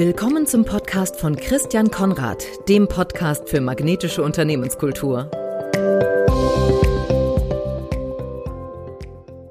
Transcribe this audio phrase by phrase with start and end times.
[0.00, 5.30] Willkommen zum Podcast von Christian Konrad, dem Podcast für magnetische Unternehmenskultur.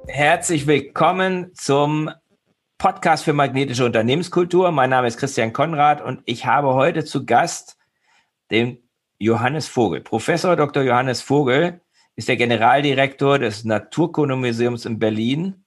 [0.08, 2.10] Herzlich willkommen zum
[2.80, 4.72] Podcast für magnetische Unternehmenskultur.
[4.72, 7.78] Mein Name ist Christian Konrad und ich habe heute zu Gast
[8.50, 8.80] den
[9.20, 10.02] Johannes Vogel.
[10.02, 10.82] Professor Dr.
[10.82, 11.82] Johannes Vogel
[12.16, 15.64] ist der Generaldirektor des Naturkundemuseums in Berlin.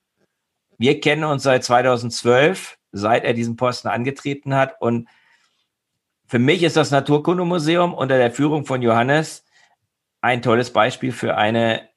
[0.77, 4.81] Wir kennen uns seit 2012 seit er diesen Posten angetreten hat.
[4.81, 5.09] Und
[6.27, 9.45] für mich ist das Naturkundemuseum unter der Führung von Johannes
[10.21, 11.89] ein tolles Beispiel für eine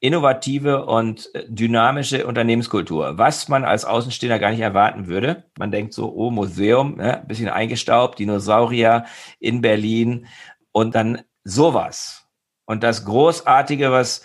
[0.00, 5.44] innovative und dynamische Unternehmenskultur, was man als Außenstehender gar nicht erwarten würde.
[5.58, 9.06] Man denkt so, oh, Museum, ne, bisschen eingestaubt, Dinosaurier
[9.40, 10.26] in Berlin
[10.72, 12.26] und dann sowas.
[12.66, 14.24] Und das Großartige, was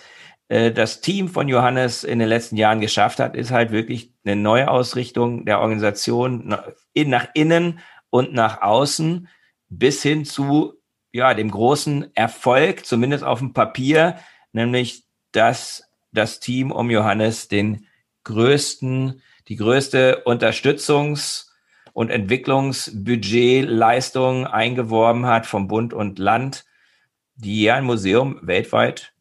[0.50, 4.34] äh, das Team von Johannes in den letzten Jahren geschafft hat, ist halt wirklich eine
[4.36, 6.56] neue Ausrichtung der Organisation
[6.94, 7.78] nach innen
[8.10, 9.28] und nach außen
[9.68, 10.74] bis hin zu
[11.12, 14.16] ja, dem großen Erfolg, zumindest auf dem Papier,
[14.52, 17.86] nämlich dass das Team um Johannes den
[18.24, 21.46] größten, die größte Unterstützungs-
[21.92, 26.64] und Entwicklungsbudgetleistung eingeworben hat vom Bund und Land,
[27.36, 29.12] die ja ein Museum weltweit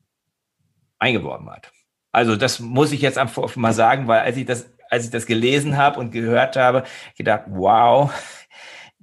[1.00, 1.72] eingeworben hat.
[2.11, 5.25] Also das muss ich jetzt einfach mal sagen, weil als ich das, als ich das
[5.25, 6.83] gelesen habe und gehört habe,
[7.17, 8.11] gedacht, wow,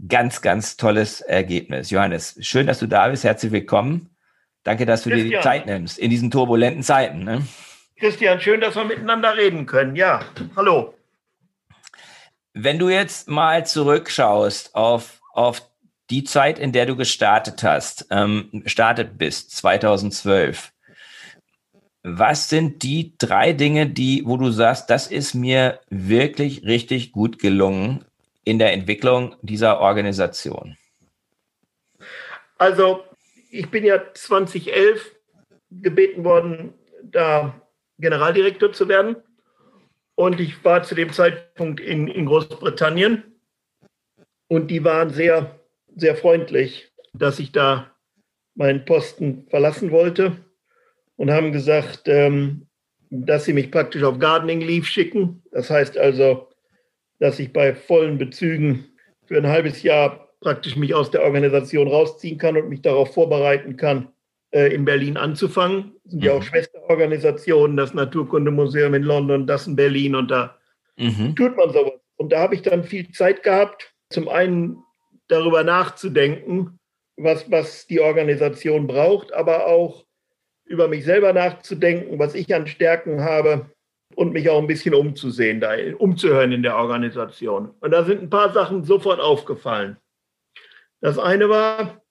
[0.08, 1.90] ganz, ganz tolles Ergebnis.
[1.90, 3.24] Johannes, schön, dass du da bist.
[3.24, 4.10] Herzlich willkommen.
[4.62, 5.30] Danke, dass du Christian.
[5.30, 7.24] dir die Zeit nimmst in diesen turbulenten Zeiten.
[7.24, 7.46] Ne?
[7.98, 9.96] Christian, schön, dass wir miteinander reden können.
[9.96, 10.20] Ja,
[10.56, 10.94] hallo.
[12.52, 15.62] Wenn du jetzt mal zurückschaust auf, auf
[16.10, 20.72] die Zeit, in der du gestartet hast, ähm, startet bist, 2012,
[22.08, 27.40] was sind die drei Dinge, die, wo du sagst, das ist mir wirklich richtig gut
[27.40, 28.04] gelungen
[28.44, 30.76] in der Entwicklung dieser Organisation?
[32.58, 33.02] Also,
[33.50, 35.16] ich bin ja 2011
[35.72, 37.60] gebeten worden, da
[37.98, 39.16] Generaldirektor zu werden.
[40.14, 43.24] Und ich war zu dem Zeitpunkt in, in Großbritannien.
[44.46, 45.58] Und die waren sehr,
[45.96, 47.90] sehr freundlich, dass ich da
[48.54, 50.36] meinen Posten verlassen wollte
[51.16, 52.66] und haben gesagt, ähm,
[53.10, 55.42] dass sie mich praktisch auf Gardening Leave schicken.
[55.52, 56.48] Das heißt also,
[57.18, 58.86] dass ich bei vollen Bezügen
[59.24, 63.76] für ein halbes Jahr praktisch mich aus der Organisation rausziehen kann und mich darauf vorbereiten
[63.76, 64.08] kann,
[64.50, 65.94] äh, in Berlin anzufangen.
[66.04, 66.26] Das sind mhm.
[66.26, 66.44] ja auch mhm.
[66.44, 70.56] Schwesterorganisationen, das Naturkundemuseum in London, das in Berlin und da
[70.96, 71.34] mhm.
[71.34, 72.00] tut man sowas.
[72.16, 74.78] Und da habe ich dann viel Zeit gehabt, zum einen
[75.28, 76.78] darüber nachzudenken,
[77.16, 80.05] was, was die Organisation braucht, aber auch
[80.66, 83.70] über mich selber nachzudenken, was ich an Stärken habe
[84.14, 87.70] und mich auch ein bisschen umzusehen, da, umzuhören in der Organisation.
[87.80, 89.96] Und da sind ein paar Sachen sofort aufgefallen.
[91.00, 92.02] Das eine war,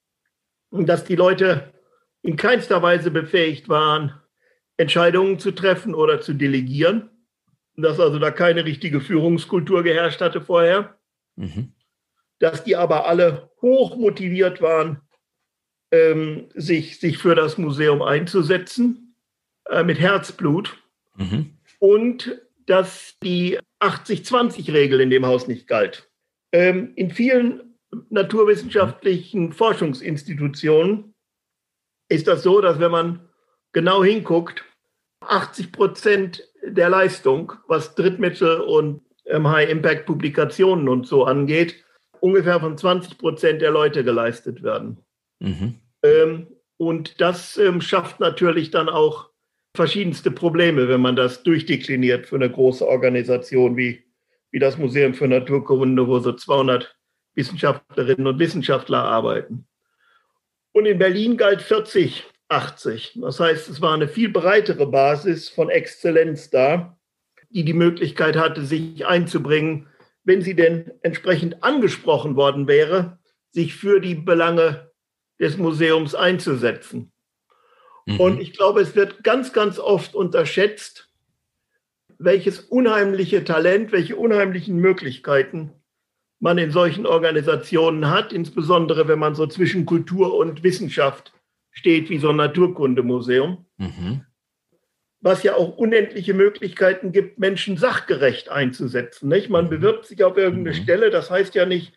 [0.71, 1.73] dass die Leute
[2.21, 4.13] in keinster Weise befähigt waren,
[4.77, 7.09] Entscheidungen zu treffen oder zu delegieren.
[7.77, 10.95] Dass also da keine richtige Führungskultur geherrscht hatte vorher.
[11.35, 11.73] Mhm.
[12.39, 15.01] Dass die aber alle hoch motiviert waren,
[15.91, 19.15] ähm, sich, sich für das Museum einzusetzen,
[19.69, 20.77] äh, mit Herzblut.
[21.15, 21.57] Mhm.
[21.79, 26.09] Und dass die 80-20-Regel in dem Haus nicht galt.
[26.51, 27.75] Ähm, in vielen
[28.09, 31.13] naturwissenschaftlichen Forschungsinstitutionen
[32.09, 33.29] ist das so, dass wenn man
[33.73, 34.63] genau hinguckt,
[35.21, 41.83] 80 Prozent der Leistung, was Drittmittel und ähm, High-Impact-Publikationen und so angeht,
[42.19, 45.04] ungefähr von 20 Prozent der Leute geleistet werden.
[45.39, 45.75] Mhm.
[46.03, 46.47] Ähm,
[46.77, 49.29] und das ähm, schafft natürlich dann auch
[49.75, 54.03] verschiedenste Probleme, wenn man das durchdekliniert für eine große Organisation wie,
[54.51, 56.95] wie das Museum für Naturkunde, wo so 200
[57.35, 59.67] Wissenschaftlerinnen und Wissenschaftler arbeiten.
[60.71, 63.19] Und in Berlin galt 40, 80.
[63.21, 66.97] Das heißt, es war eine viel breitere Basis von Exzellenz da,
[67.49, 69.87] die die Möglichkeit hatte, sich einzubringen,
[70.23, 73.19] wenn sie denn entsprechend angesprochen worden wäre,
[73.51, 74.84] sich für die Belange
[75.39, 77.11] des Museums einzusetzen.
[78.05, 78.19] Mhm.
[78.19, 81.09] Und ich glaube, es wird ganz, ganz oft unterschätzt,
[82.17, 85.71] welches unheimliche Talent, welche unheimlichen Möglichkeiten
[86.39, 91.33] man in solchen Organisationen hat, insbesondere wenn man so zwischen Kultur und Wissenschaft
[91.71, 93.65] steht, wie so ein Naturkundemuseum.
[93.77, 94.21] Mhm.
[95.21, 99.27] Was ja auch unendliche Möglichkeiten gibt, Menschen sachgerecht einzusetzen.
[99.27, 99.49] Nicht?
[99.49, 99.69] Man mhm.
[99.69, 100.83] bewirbt sich auf irgendeine mhm.
[100.83, 101.93] Stelle, das heißt ja nicht,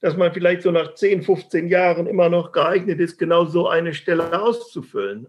[0.00, 3.94] dass man vielleicht so nach 10, 15 Jahren immer noch geeignet ist, genau so eine
[3.94, 5.28] Stelle auszufüllen.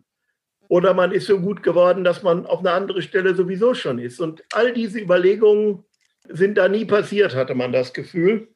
[0.70, 4.20] Oder man ist so gut geworden, dass man auf eine andere Stelle sowieso schon ist.
[4.20, 5.86] Und all diese Überlegungen
[6.28, 8.50] sind da nie passiert, hatte man das Gefühl.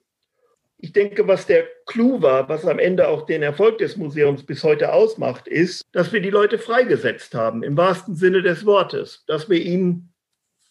[0.83, 4.63] ich denke, was der Clou war, was am Ende auch den Erfolg des Museums bis
[4.63, 9.47] heute ausmacht, ist, dass wir die Leute freigesetzt haben, im wahrsten Sinne des Wortes, dass
[9.47, 10.11] wir ihnen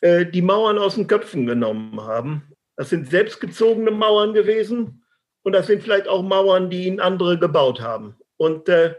[0.01, 2.43] äh, die Mauern aus den Köpfen genommen haben.
[2.77, 5.05] Das sind selbstgezogene Mauern gewesen
[5.43, 8.17] und das sind vielleicht auch Mauern, die ihnen andere gebaut haben.
[8.37, 8.95] Und äh,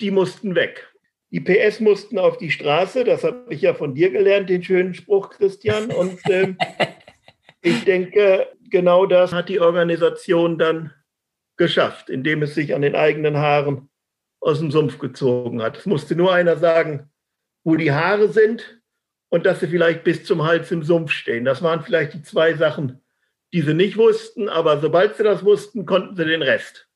[0.00, 0.92] die mussten weg.
[1.30, 4.94] Die PS mussten auf die Straße, das habe ich ja von dir gelernt, den schönen
[4.94, 5.90] Spruch, Christian.
[5.90, 6.54] Und äh,
[7.60, 10.92] ich denke, genau das hat die Organisation dann
[11.58, 13.90] geschafft, indem es sich an den eigenen Haaren
[14.40, 15.76] aus dem Sumpf gezogen hat.
[15.76, 17.10] Es musste nur einer sagen,
[17.64, 18.80] wo die Haare sind
[19.28, 21.44] und dass sie vielleicht bis zum Hals im Sumpf stehen.
[21.44, 23.02] Das waren vielleicht die zwei Sachen,
[23.52, 26.86] die sie nicht wussten, aber sobald sie das wussten, konnten sie den Rest.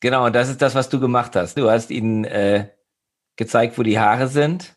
[0.00, 1.58] Genau, und das ist das, was du gemacht hast.
[1.58, 2.70] Du hast ihnen äh,
[3.36, 4.76] gezeigt, wo die Haare sind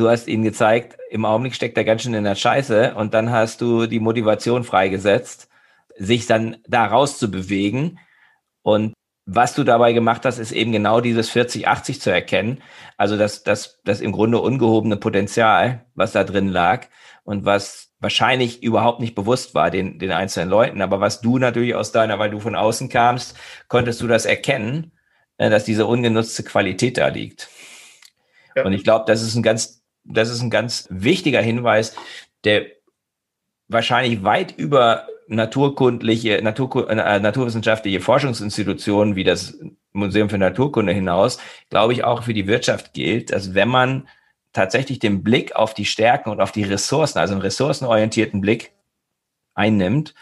[0.00, 3.30] du hast ihnen gezeigt, im Augenblick steckt er ganz schön in der Scheiße und dann
[3.30, 5.48] hast du die Motivation freigesetzt,
[5.96, 7.98] sich dann da rauszubewegen.
[8.62, 8.94] Und
[9.26, 12.62] was du dabei gemacht hast, ist eben genau dieses 40-80 zu erkennen.
[12.96, 16.86] Also das, das, das im Grunde ungehobene Potenzial, was da drin lag
[17.24, 20.82] und was wahrscheinlich überhaupt nicht bewusst war den, den einzelnen Leuten.
[20.82, 23.36] Aber was du natürlich aus deiner, weil du von außen kamst,
[23.68, 24.92] konntest du das erkennen,
[25.36, 27.48] äh, dass diese ungenutzte Qualität da liegt.
[28.56, 28.64] Ja.
[28.64, 31.94] Und ich glaube, das ist ein ganz das ist ein ganz wichtiger Hinweis,
[32.44, 32.66] der
[33.68, 39.58] wahrscheinlich weit über naturkundliche, Natur, äh, naturwissenschaftliche Forschungsinstitutionen wie das
[39.92, 41.38] Museum für Naturkunde hinaus,
[41.68, 44.08] glaube ich, auch für die Wirtschaft gilt, dass wenn man
[44.52, 48.72] tatsächlich den Blick auf die Stärken und auf die Ressourcen, also einen ressourcenorientierten Blick
[49.54, 50.14] einnimmt,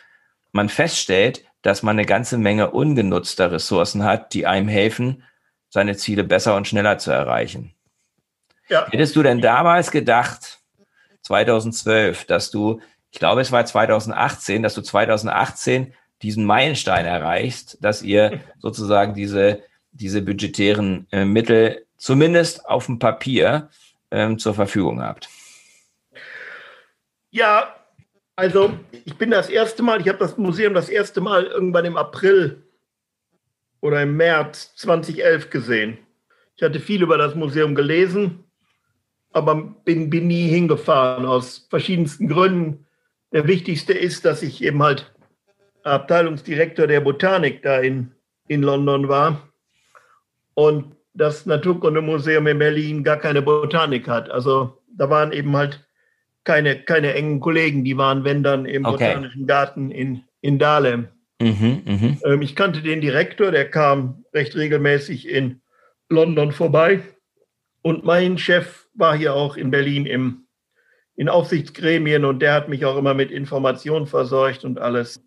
[0.52, 5.25] man feststellt, dass man eine ganze Menge ungenutzter Ressourcen hat, die einem helfen,
[5.70, 7.75] seine Ziele besser und schneller zu erreichen.
[8.69, 8.86] Ja.
[8.90, 10.60] Hättest du denn damals gedacht,
[11.22, 12.80] 2012, dass du,
[13.10, 19.62] ich glaube, es war 2018, dass du 2018 diesen Meilenstein erreichst, dass ihr sozusagen diese,
[19.92, 23.70] diese budgetären äh, Mittel zumindest auf dem Papier
[24.10, 25.28] ähm, zur Verfügung habt?
[27.31, 27.75] Ja,
[28.37, 31.96] also ich bin das erste Mal, ich habe das Museum das erste Mal irgendwann im
[31.96, 32.62] April
[33.81, 35.99] oder im März 2011 gesehen.
[36.56, 38.44] Ich hatte viel über das Museum gelesen,
[39.32, 42.87] aber bin, bin nie hingefahren aus verschiedensten Gründen.
[43.32, 45.12] Der wichtigste ist, dass ich eben halt
[45.84, 48.12] Abteilungsdirektor der Botanik da in,
[48.49, 49.49] in London war
[50.54, 54.30] und das Naturkundemuseum in Berlin gar keine Botanik hat.
[54.30, 55.86] Also da waren eben halt
[56.44, 59.08] keine, keine engen Kollegen, die waren, wenn dann, im okay.
[59.08, 61.08] Botanischen Garten in, in Dahlem.
[61.40, 62.16] Mhm, mh.
[62.24, 65.60] ähm, ich kannte den Direktor, der kam recht regelmäßig in
[66.08, 67.02] London vorbei.
[67.82, 70.46] Und mein Chef war hier auch in Berlin im,
[71.16, 75.22] in Aufsichtsgremien und der hat mich auch immer mit Informationen versorgt und alles.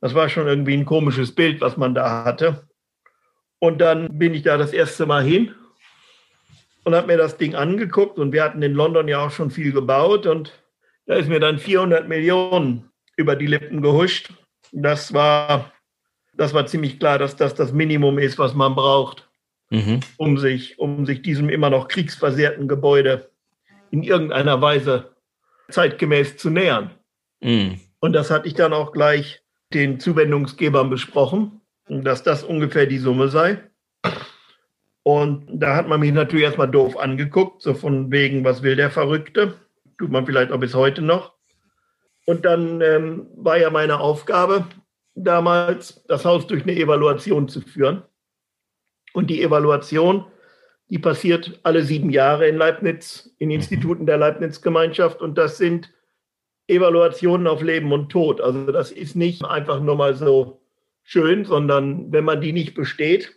[0.00, 2.67] Das war schon irgendwie ein komisches Bild, was man da hatte.
[3.58, 5.54] Und dann bin ich da das erste Mal hin
[6.84, 8.18] und habe mir das Ding angeguckt.
[8.18, 10.26] Und wir hatten in London ja auch schon viel gebaut.
[10.26, 10.52] Und
[11.06, 14.32] da ist mir dann 400 Millionen über die Lippen gehuscht.
[14.72, 15.72] Das war,
[16.34, 19.28] das war ziemlich klar, dass das das Minimum ist, was man braucht
[19.70, 20.00] mhm.
[20.16, 23.30] um, sich, um sich diesem immer noch kriegsversehrten Gebäude
[23.90, 25.14] in irgendeiner Weise
[25.70, 26.90] zeitgemäß zu nähern.
[27.40, 27.80] Mhm.
[28.00, 29.42] Und das hatte ich dann auch gleich
[29.74, 31.57] den Zuwendungsgebern besprochen,
[31.88, 33.58] dass das ungefähr die Summe sei.
[35.02, 38.90] Und da hat man mich natürlich erstmal doof angeguckt, so von wegen, was will der
[38.90, 39.54] Verrückte?
[39.98, 41.32] Tut man vielleicht auch bis heute noch.
[42.26, 44.66] Und dann ähm, war ja meine Aufgabe
[45.14, 48.02] damals, das Haus durch eine Evaluation zu führen.
[49.14, 50.26] Und die Evaluation,
[50.90, 53.50] die passiert alle sieben Jahre in Leibniz, in.
[53.50, 55.22] Instituten der Leibniz-Gemeinschaft.
[55.22, 55.90] Und das sind
[56.66, 58.42] Evaluationen auf Leben und Tod.
[58.42, 60.60] Also das ist nicht einfach nur mal so
[61.08, 63.34] schön, sondern wenn man die nicht besteht,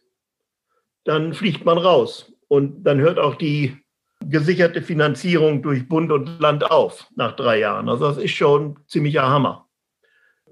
[1.05, 2.31] dann fliegt man raus.
[2.47, 3.77] Und dann hört auch die
[4.25, 7.87] gesicherte Finanzierung durch Bund und Land auf nach drei Jahren.
[7.89, 9.67] Also das ist schon ziemlicher Hammer.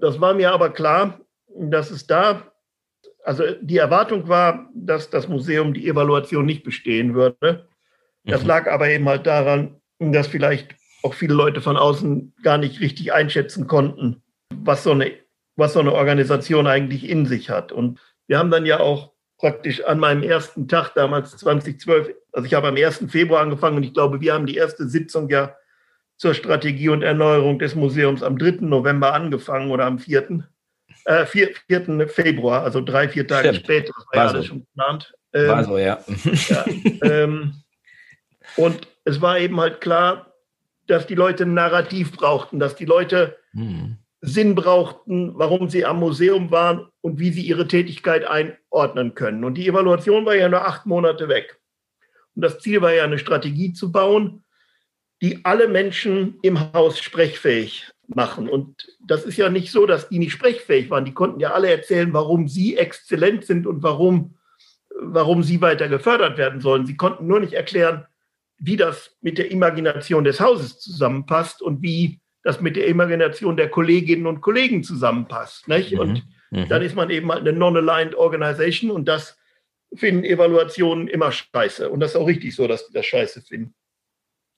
[0.00, 2.50] Das war mir aber klar, dass es da
[3.24, 7.68] also die Erwartung war, dass das Museum die Evaluation nicht bestehen würde.
[8.24, 8.48] Das mhm.
[8.48, 13.12] lag aber eben halt daran, dass vielleicht auch viele Leute von außen gar nicht richtig
[13.12, 14.22] einschätzen konnten,
[14.54, 15.12] was so eine,
[15.60, 17.70] was so eine Organisation eigentlich in sich hat.
[17.70, 22.54] Und wir haben dann ja auch praktisch an meinem ersten Tag damals 2012, also ich
[22.54, 23.06] habe am 1.
[23.08, 25.54] Februar angefangen und ich glaube, wir haben die erste Sitzung ja
[26.16, 28.58] zur Strategie und Erneuerung des Museums am 3.
[28.60, 30.44] November angefangen oder am 4
[31.06, 32.08] äh, 4, 4.
[32.08, 33.64] Februar, also drei, vier Tage Stimmt.
[33.64, 35.14] später, das war, war ja alles schon geplant.
[35.32, 35.98] Ähm, war so, ja.
[36.48, 36.64] ja
[37.02, 37.62] ähm,
[38.56, 40.34] und es war eben halt klar,
[40.86, 43.96] dass die Leute ein Narrativ brauchten, dass die Leute hm.
[44.22, 49.44] Sinn brauchten, warum sie am Museum waren und wie sie ihre Tätigkeit einordnen können.
[49.44, 51.58] Und die Evaluation war ja nur acht Monate weg.
[52.34, 54.44] Und das Ziel war ja, eine Strategie zu bauen,
[55.22, 58.48] die alle Menschen im Haus sprechfähig machen.
[58.48, 61.04] Und das ist ja nicht so, dass die nicht sprechfähig waren.
[61.04, 64.36] Die konnten ja alle erzählen, warum sie exzellent sind und warum,
[64.98, 66.86] warum sie weiter gefördert werden sollen.
[66.86, 68.06] Sie konnten nur nicht erklären,
[68.58, 73.68] wie das mit der Imagination des Hauses zusammenpasst und wie das mit der Imagination der
[73.68, 75.68] Kolleginnen und Kollegen zusammenpasst.
[75.68, 75.92] Nicht?
[75.92, 75.98] Mhm.
[75.98, 76.68] Und mhm.
[76.68, 79.38] dann ist man eben halt eine non-aligned Organization und das
[79.94, 81.90] finden Evaluationen immer scheiße.
[81.90, 83.74] Und das ist auch richtig so, dass die das scheiße finden.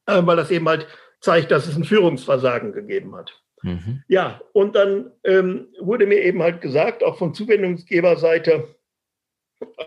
[0.06, 0.86] Äh, weil das eben halt
[1.20, 3.32] zeigt, dass es ein Führungsversagen gegeben hat.
[3.62, 4.02] Mhm.
[4.08, 8.74] Ja, und dann ähm, wurde mir eben halt gesagt, auch von Zuwendungsgeberseite,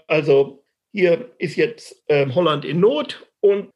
[0.07, 3.69] also hier ist jetzt äh, Holland in Not und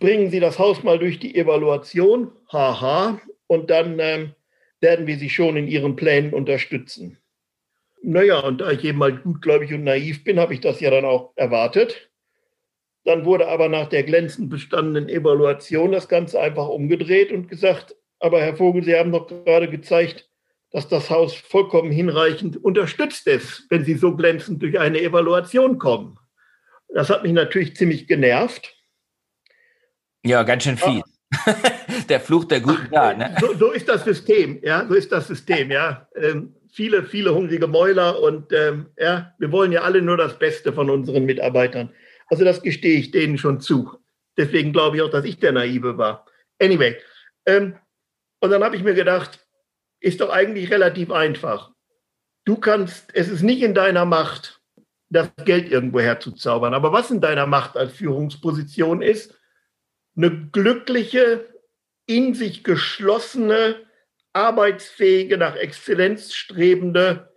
[0.00, 3.18] bringen Sie das Haus mal durch die Evaluation, haha,
[3.48, 4.34] und dann ähm,
[4.80, 7.18] werden wir Sie schon in Ihren Plänen unterstützen.
[8.00, 11.04] Naja, und da ich eben halt gutgläubig und naiv bin, habe ich das ja dann
[11.04, 12.10] auch erwartet.
[13.04, 18.40] Dann wurde aber nach der glänzend bestandenen Evaluation das Ganze einfach umgedreht und gesagt, aber
[18.40, 20.28] Herr Vogel, Sie haben doch gerade gezeigt,
[20.70, 26.18] dass das Haus vollkommen hinreichend unterstützt ist, wenn Sie so glänzend durch eine Evaluation kommen.
[26.94, 28.76] Das hat mich natürlich ziemlich genervt.
[30.24, 31.02] Ja, ganz schön viel.
[32.06, 33.18] der Fluch der guten Tat.
[33.18, 33.34] Ne?
[33.40, 36.08] So, so, ist das System, ja, so ist das System, ja.
[36.14, 40.72] Ähm, viele, viele hungrige Mäuler und ähm, ja, wir wollen ja alle nur das Beste
[40.72, 41.90] von unseren Mitarbeitern.
[42.26, 43.90] Also das gestehe ich denen schon zu.
[44.36, 46.26] Deswegen glaube ich auch, dass ich der Naive war.
[46.60, 46.96] Anyway,
[47.46, 47.74] ähm,
[48.40, 49.40] und dann habe ich mir gedacht,
[50.00, 51.72] ist doch eigentlich relativ einfach.
[52.44, 54.60] Du kannst, es ist nicht in deiner Macht,
[55.10, 56.74] das Geld irgendwo herzuzaubern.
[56.74, 59.34] Aber was in deiner Macht als Führungsposition ist,
[60.16, 61.46] eine glückliche,
[62.08, 63.76] in sich geschlossene,
[64.32, 67.32] arbeitsfähige, nach Exzellenz strebende,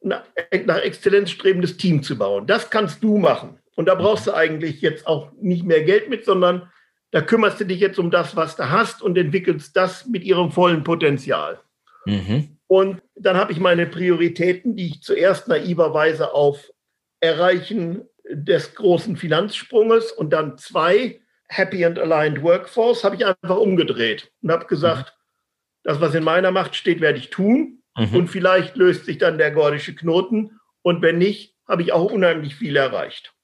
[0.00, 2.46] nach Exzellenz strebendes Team zu bauen.
[2.46, 3.58] Das kannst du machen.
[3.74, 6.70] Und da brauchst du eigentlich jetzt auch nicht mehr Geld mit, sondern
[7.10, 10.50] da kümmerst du dich jetzt um das, was du hast und entwickelst das mit ihrem
[10.50, 11.60] vollen Potenzial.
[12.06, 12.58] Mhm.
[12.66, 16.72] Und dann habe ich meine Prioritäten, die ich zuerst naiverweise auf
[17.20, 21.21] Erreichen des großen Finanzsprunges und dann zwei
[21.52, 25.80] Happy and Aligned Workforce habe ich einfach umgedreht und habe gesagt, mhm.
[25.84, 27.82] das, was in meiner Macht steht, werde ich tun.
[27.96, 28.14] Mhm.
[28.14, 30.58] Und vielleicht löst sich dann der gordische Knoten.
[30.80, 33.34] Und wenn nicht, habe ich auch unheimlich viel erreicht.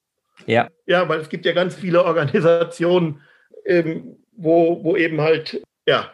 [0.46, 0.68] Ja.
[0.86, 3.20] Ja, weil es gibt ja ganz viele Organisationen,
[3.66, 6.10] ähm, wo, wo eben halt, ja,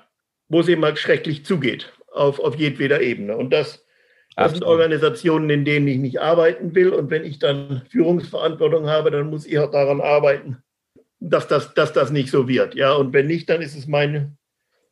[0.49, 3.37] wo es eben halt schrecklich zugeht auf, auf jedweder Ebene.
[3.37, 3.87] Und das,
[4.37, 6.89] das sind Organisationen, in denen ich nicht arbeiten will.
[6.89, 10.64] Und wenn ich dann Führungsverantwortung habe, dann muss ich auch daran arbeiten,
[11.31, 12.75] dass das, dass das nicht so wird.
[12.75, 14.37] Ja, und wenn nicht, dann ist es meine,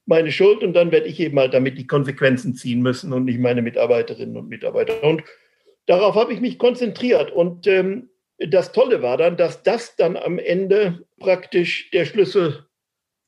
[0.07, 3.39] meine Schuld und dann werde ich eben halt damit die Konsequenzen ziehen müssen und nicht
[3.39, 5.03] meine Mitarbeiterinnen und Mitarbeiter.
[5.03, 5.23] Und
[5.87, 7.31] darauf habe ich mich konzentriert.
[7.31, 8.09] Und ähm,
[8.39, 12.67] das Tolle war dann, dass das dann am Ende praktisch der Schlüssel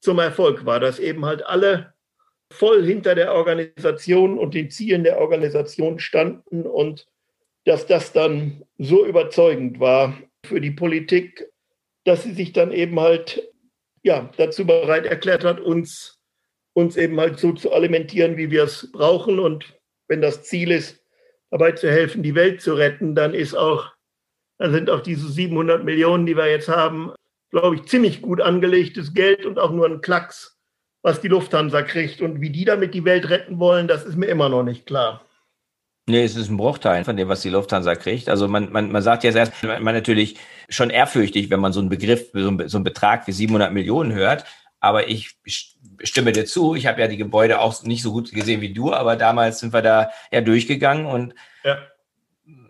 [0.00, 1.94] zum Erfolg war, dass eben halt alle
[2.50, 7.06] voll hinter der Organisation und den Zielen der Organisation standen und
[7.64, 11.48] dass das dann so überzeugend war für die Politik,
[12.04, 13.42] dass sie sich dann eben halt
[14.02, 16.20] ja, dazu bereit erklärt hat, uns,
[16.74, 19.38] uns eben halt so zu alimentieren, wie wir es brauchen.
[19.38, 19.74] Und
[20.08, 21.02] wenn das Ziel ist,
[21.50, 23.92] dabei zu helfen, die Welt zu retten, dann ist auch,
[24.58, 27.12] dann sind auch diese 700 Millionen, die wir jetzt haben,
[27.50, 30.58] glaube ich, ziemlich gut angelegtes Geld und auch nur ein Klacks,
[31.02, 32.20] was die Lufthansa kriegt.
[32.20, 35.24] Und wie die damit die Welt retten wollen, das ist mir immer noch nicht klar.
[36.06, 38.28] Nee, es ist ein Bruchteil von dem, was die Lufthansa kriegt.
[38.28, 40.36] Also man, man, man sagt jetzt erst, man natürlich
[40.68, 44.12] schon ehrfürchtig, wenn man so einen Begriff, so einen, so einen Betrag wie 700 Millionen
[44.12, 44.44] hört.
[44.80, 45.36] Aber ich
[46.02, 46.74] stimme dir zu.
[46.74, 49.72] Ich habe ja die Gebäude auch nicht so gut gesehen wie du, aber damals sind
[49.72, 51.78] wir da ja durchgegangen und ja.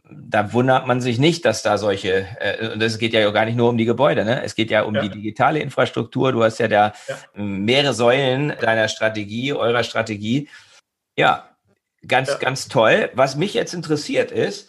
[0.09, 3.57] da wundert man sich nicht, dass da solche, äh, und das geht ja gar nicht
[3.57, 4.45] nur um die Gebäude, ne?
[4.45, 5.03] Es geht ja um ja.
[5.03, 6.31] die digitale Infrastruktur.
[6.31, 7.17] Du hast ja da ja.
[7.35, 10.49] mehrere Säulen deiner Strategie, eurer Strategie.
[11.17, 11.55] Ja,
[12.07, 13.11] Ganz, ganz toll.
[13.15, 14.69] Was mich jetzt interessiert ist,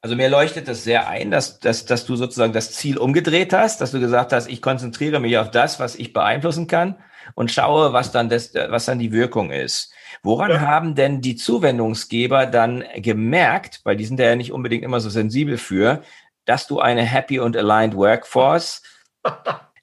[0.00, 3.80] also mir leuchtet das sehr ein, dass, dass, dass du sozusagen das Ziel umgedreht hast,
[3.80, 6.96] dass du gesagt hast, ich konzentriere mich auf das, was ich beeinflussen kann
[7.34, 9.92] und schaue, was dann, das, was dann die Wirkung ist.
[10.22, 10.60] Woran ja.
[10.60, 15.58] haben denn die Zuwendungsgeber dann gemerkt, weil die sind ja nicht unbedingt immer so sensibel
[15.58, 16.02] für,
[16.44, 18.82] dass du eine happy und aligned workforce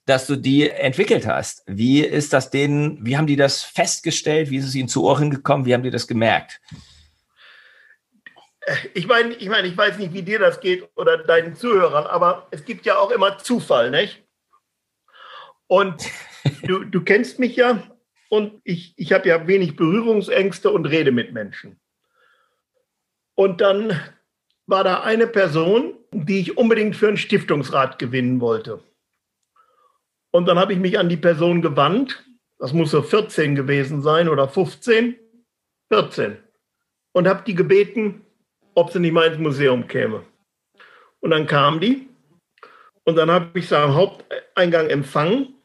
[0.05, 1.63] dass du die entwickelt hast.
[1.65, 4.51] Wie ist das denen, wie haben die das festgestellt?
[4.51, 5.65] Wie ist es ihnen zu Ohren gekommen?
[5.65, 6.61] Wie haben die das gemerkt?
[8.93, 12.47] Ich meine, ich meine, ich weiß nicht, wie dir das geht oder deinen Zuhörern, aber
[12.51, 14.23] es gibt ja auch immer Zufall, nicht?
[15.67, 16.03] Und
[16.63, 17.83] du, du kennst mich ja
[18.29, 21.79] und ich, ich habe ja wenig Berührungsängste und rede mit Menschen.
[23.35, 23.99] Und dann
[24.65, 28.81] war da eine Person, die ich unbedingt für einen Stiftungsrat gewinnen wollte.
[30.31, 32.25] Und dann habe ich mich an die Person gewandt.
[32.57, 35.17] Das muss so 14 gewesen sein oder 15.
[35.89, 36.37] 14.
[37.11, 38.24] Und habe die gebeten,
[38.75, 40.23] ob sie nicht mal ins Museum käme.
[41.19, 42.07] Und dann kam die.
[43.03, 45.55] Und dann habe ich sie am Haupteingang empfangen.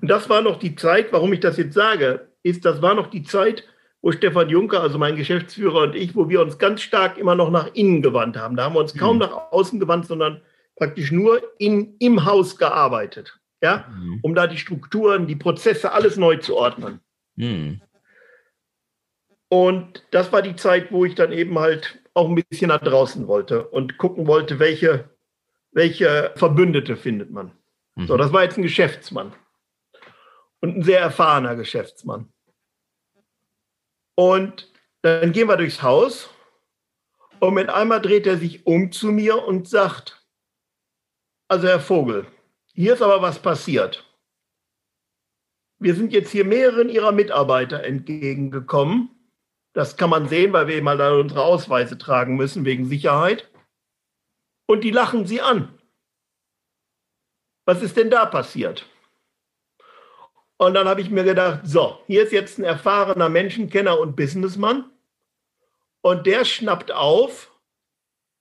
[0.00, 3.08] Und das war noch die Zeit, warum ich das jetzt sage, ist, das war noch
[3.08, 3.64] die Zeit,
[4.02, 7.50] wo Stefan Juncker, also mein Geschäftsführer und ich, wo wir uns ganz stark immer noch
[7.50, 8.56] nach innen gewandt haben.
[8.56, 9.22] Da haben wir uns kaum mhm.
[9.22, 10.42] nach außen gewandt, sondern
[10.76, 14.18] praktisch nur in, im Haus gearbeitet, ja, mhm.
[14.22, 17.00] um da die Strukturen, die Prozesse, alles neu zu ordnen.
[17.36, 17.80] Mhm.
[19.52, 23.26] Und das war die Zeit, wo ich dann eben halt auch ein bisschen nach draußen
[23.26, 25.10] wollte und gucken wollte, welche,
[25.72, 27.52] welche Verbündete findet man.
[27.98, 28.18] So, mhm.
[28.18, 29.34] das war jetzt ein Geschäftsmann
[30.60, 32.32] und ein sehr erfahrener Geschäftsmann.
[34.14, 36.30] Und dann gehen wir durchs Haus
[37.38, 40.26] und mit einmal dreht er sich um zu mir und sagt,
[41.48, 42.26] also Herr Vogel,
[42.72, 44.10] hier ist aber was passiert.
[45.78, 49.10] Wir sind jetzt hier mehreren Ihrer Mitarbeiter entgegengekommen.
[49.72, 53.50] Das kann man sehen, weil wir mal da unsere Ausweise tragen müssen wegen Sicherheit.
[54.66, 55.78] Und die lachen Sie an.
[57.64, 58.86] Was ist denn da passiert?
[60.58, 64.90] Und dann habe ich mir gedacht, so, hier ist jetzt ein erfahrener Menschenkenner und Businessmann.
[66.02, 67.52] Und der schnappt auf,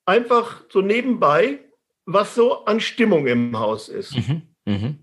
[0.05, 1.59] einfach so nebenbei,
[2.05, 4.15] was so an Stimmung im Haus ist.
[4.15, 4.95] Mhm, mh.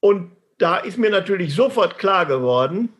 [0.00, 2.94] Und da ist mir natürlich sofort klar geworden,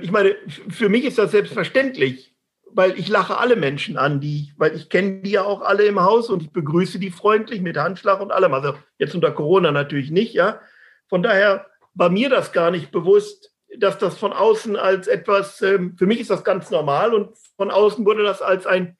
[0.00, 0.36] ich meine,
[0.68, 2.34] für mich ist das selbstverständlich,
[2.70, 6.00] weil ich lache alle Menschen an, die, weil ich kenne die ja auch alle im
[6.00, 8.54] Haus und ich begrüße die freundlich mit Handschlag und allem.
[8.54, 10.60] Also jetzt unter Corona natürlich nicht, ja.
[11.08, 15.96] Von daher war mir das gar nicht bewusst, dass das von außen als etwas, ähm,
[15.96, 18.96] für mich ist das ganz normal und von außen wurde das als ein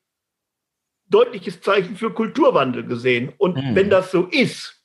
[1.08, 3.32] deutliches Zeichen für Kulturwandel gesehen.
[3.39, 3.75] Und mhm.
[3.75, 4.82] wenn das so ist,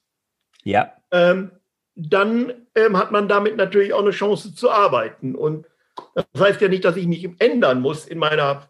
[0.63, 0.93] ja.
[1.12, 1.51] Ähm,
[1.95, 5.36] dann ähm, hat man damit natürlich auch eine Chance zu arbeiten.
[5.36, 5.67] Und
[6.15, 8.69] das heißt ja nicht, dass ich mich ändern muss in meiner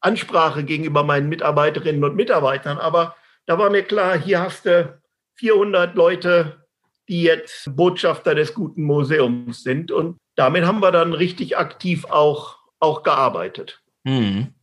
[0.00, 5.00] Ansprache gegenüber meinen Mitarbeiterinnen und Mitarbeitern, aber da war mir klar, hier hast du
[5.34, 6.64] 400 Leute,
[7.08, 9.90] die jetzt Botschafter des guten Museums sind.
[9.90, 13.82] Und damit haben wir dann richtig aktiv auch, auch gearbeitet.
[14.06, 14.54] Hm.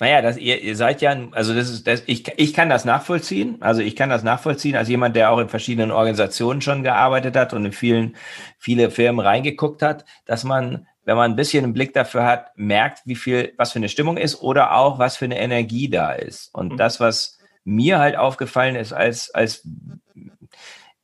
[0.00, 3.58] Naja, das, ihr, ihr seid ja, also das ist, das, ich, ich kann das nachvollziehen.
[3.60, 7.52] Also ich kann das nachvollziehen als jemand, der auch in verschiedenen Organisationen schon gearbeitet hat
[7.52, 8.16] und in vielen,
[8.58, 13.02] viele Firmen reingeguckt hat, dass man, wenn man ein bisschen einen Blick dafür hat, merkt,
[13.04, 16.54] wie viel, was für eine Stimmung ist oder auch was für eine Energie da ist.
[16.54, 16.76] Und mhm.
[16.76, 19.66] das, was mir halt aufgefallen ist als, als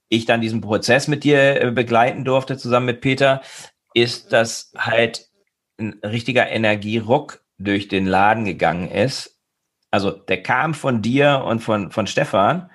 [0.08, 3.42] ich dann diesen Prozess mit dir äh, begleiten durfte, zusammen mit Peter,
[3.94, 5.28] ist, dass halt
[5.78, 9.38] ein richtiger Energieruck durch den Laden gegangen ist.
[9.90, 12.70] Also der kam von dir und von, von Stefan,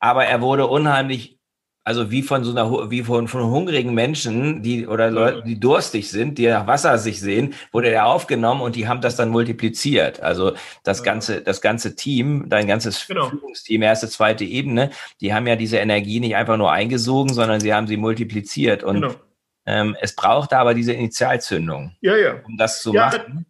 [0.00, 1.38] aber er wurde unheimlich
[1.84, 6.10] also wie von so einer, wie von, von hungrigen Menschen, die oder Leute, die durstig
[6.10, 10.20] sind, die nach Wasser sich sehen, wurde er aufgenommen und die haben das dann multipliziert.
[10.20, 10.52] Also
[10.84, 13.28] das ganze, das ganze Team, dein ganzes genau.
[13.28, 14.90] Führungsteam, erste, zweite Ebene,
[15.20, 19.00] die haben ja diese Energie nicht einfach nur eingesogen, sondern sie haben sie multipliziert und
[19.00, 19.14] genau.
[19.66, 22.34] ähm, es brauchte aber diese Initialzündung, ja, ja.
[22.46, 23.46] um das zu ja, machen.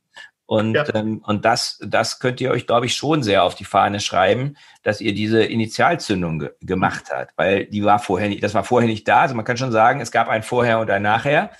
[0.52, 0.84] Und, ja.
[0.94, 4.58] ähm, und das, das könnt ihr euch, glaube ich, schon sehr auf die Fahne schreiben,
[4.82, 8.86] dass ihr diese Initialzündung ge gemacht habt, weil die war vorher nicht, das war vorher
[8.86, 9.22] nicht da.
[9.22, 11.52] Also man kann schon sagen, es gab ein Vorher und ein Nachher.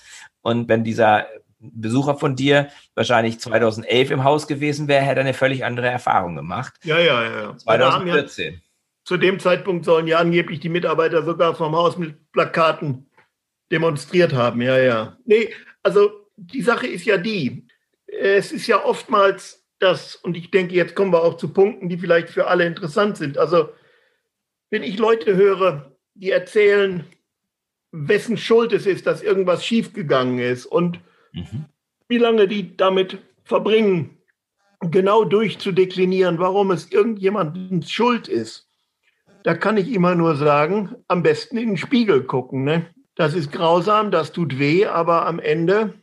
[0.43, 1.27] Und wenn dieser
[1.59, 6.37] Besucher von dir wahrscheinlich 2011 im Haus gewesen wäre, hätte er eine völlig andere Erfahrung
[6.37, 6.75] gemacht.
[6.85, 7.57] Ja, ja, ja.
[7.57, 8.53] 2014.
[8.53, 8.61] Ja,
[9.07, 13.09] zu dem Zeitpunkt sollen ja angeblich die Mitarbeiter sogar vom Haus mit Plakaten
[13.71, 14.61] demonstriert haben.
[14.61, 15.17] Ja, ja.
[15.25, 15.49] Nee,
[15.83, 17.67] also die Sache ist ja die,
[18.21, 21.99] es ist ja oftmals das, und ich denke, jetzt kommen wir auch zu Punkten, die
[21.99, 23.37] vielleicht für alle interessant sind.
[23.37, 23.71] Also,
[24.71, 27.05] wenn ich Leute höre, die erzählen,
[27.91, 31.01] wessen Schuld es ist, dass irgendwas schiefgegangen ist und
[31.33, 31.67] mhm.
[32.09, 34.19] wie lange die damit verbringen,
[34.81, 38.69] genau durchzudeklinieren, warum es irgendjemandens Schuld ist,
[39.45, 42.65] da kann ich immer nur sagen, am besten in den Spiegel gucken.
[42.65, 42.87] Ne?
[43.17, 45.95] Das ist grausam, das tut weh, aber am Ende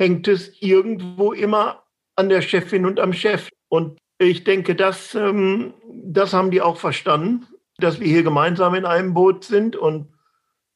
[0.00, 1.84] hängt es irgendwo immer
[2.16, 3.50] an der Chefin und am Chef.
[3.68, 8.86] Und ich denke, das, ähm, das haben die auch verstanden, dass wir hier gemeinsam in
[8.86, 10.08] einem Boot sind und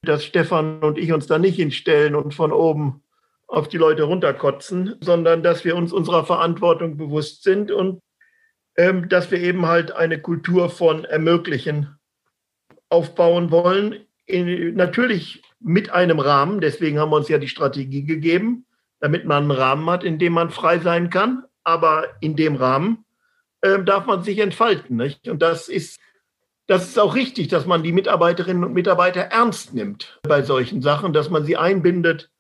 [0.03, 3.03] dass Stefan und ich uns da nicht hinstellen und von oben
[3.47, 8.01] auf die Leute runterkotzen, sondern dass wir uns unserer Verantwortung bewusst sind und
[8.77, 11.97] ähm, dass wir eben halt eine Kultur von Ermöglichen
[12.91, 18.67] aufbauen wollen in, natürlich mit einem Rahmen, deswegen haben wir uns ja die Strategie gegeben,
[19.05, 21.45] damit man einen Rahmen hat, in dem man frei sein kann.
[21.63, 23.05] Aber in dem Rahmen
[23.61, 24.97] äh, darf man sich entfalten.
[24.97, 25.29] Nicht?
[25.29, 26.01] Und das ist,
[26.69, 31.13] das ist auch richtig, dass man die Mitarbeiterinnen und Mitarbeiter ernst nimmt bei solchen Sachen,
[31.13, 32.31] dass man sie einbindet,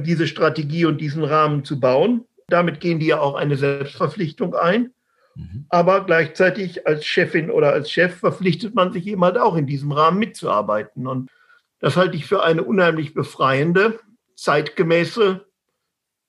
[0.00, 2.24] diese Strategie und diesen Rahmen zu bauen.
[2.46, 4.92] Damit gehen die ja auch eine Selbstverpflichtung ein.
[5.34, 5.66] Mhm.
[5.70, 9.90] Aber gleichzeitig als Chefin oder als Chef verpflichtet man sich eben halt auch in diesem
[9.90, 11.08] Rahmen mitzuarbeiten.
[11.08, 11.32] Und
[11.80, 13.98] das halte ich für eine unheimlich befreiende,
[14.36, 15.44] zeitgemäße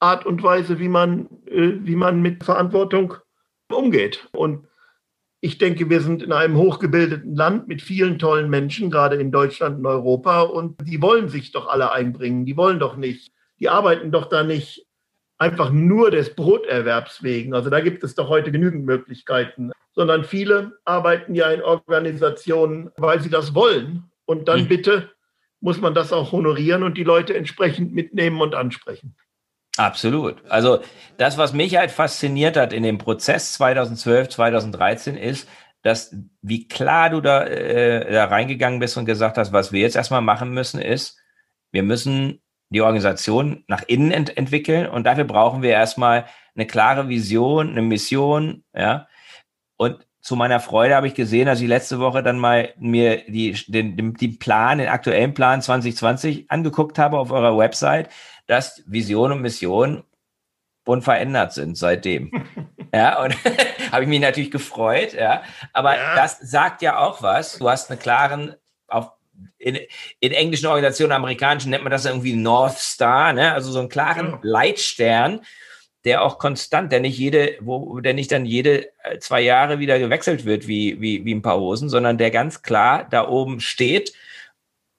[0.03, 3.15] Art und Weise, wie man, äh, wie man mit Verantwortung
[3.69, 4.27] umgeht.
[4.33, 4.67] Und
[5.39, 9.79] ich denke, wir sind in einem hochgebildeten Land mit vielen tollen Menschen, gerade in Deutschland
[9.79, 10.41] und Europa.
[10.41, 12.45] Und die wollen sich doch alle einbringen.
[12.45, 13.31] Die wollen doch nicht.
[13.59, 14.85] Die arbeiten doch da nicht
[15.37, 17.53] einfach nur des Broterwerbs wegen.
[17.53, 19.71] Also da gibt es doch heute genügend Möglichkeiten.
[19.93, 24.11] Sondern viele arbeiten ja in Organisationen, weil sie das wollen.
[24.25, 24.67] Und dann mhm.
[24.67, 25.09] bitte
[25.61, 29.15] muss man das auch honorieren und die Leute entsprechend mitnehmen und ansprechen.
[29.77, 30.43] Absolut.
[30.49, 30.79] Also
[31.17, 35.47] das, was mich halt fasziniert hat in dem Prozess 2012, 2013 ist,
[35.81, 39.95] dass wie klar du da, äh, da reingegangen bist und gesagt hast, was wir jetzt
[39.95, 41.19] erstmal machen müssen, ist,
[41.71, 47.09] wir müssen die Organisation nach innen ent entwickeln und dafür brauchen wir erstmal eine klare
[47.09, 49.07] Vision, eine Mission, ja.
[49.75, 53.51] Und zu meiner Freude habe ich gesehen, dass ich letzte Woche dann mal mir die,
[53.67, 58.09] den, den, den Plan, den aktuellen Plan 2020 angeguckt habe auf eurer Website
[58.47, 60.03] dass Vision und Mission
[60.85, 62.31] unverändert sind seitdem.
[62.93, 63.35] ja, und
[63.91, 65.43] habe ich mich natürlich gefreut, ja.
[65.71, 66.15] Aber ja.
[66.15, 67.57] das sagt ja auch was.
[67.57, 68.55] Du hast einen klaren,
[68.87, 69.11] auf,
[69.57, 69.79] in,
[70.19, 73.53] in englischen Organisationen, amerikanischen nennt man das irgendwie North Star, ne?
[73.53, 74.39] also so einen klaren ja.
[74.41, 75.41] Leitstern,
[76.03, 79.99] der auch konstant, der nicht jede, wo, der nicht dann jede äh, zwei Jahre wieder
[79.99, 84.13] gewechselt wird wie, wie, wie ein paar Hosen, sondern der ganz klar da oben steht.